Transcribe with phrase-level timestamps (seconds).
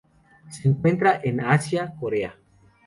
[0.49, 2.35] Se encuentran en Asia: Corea.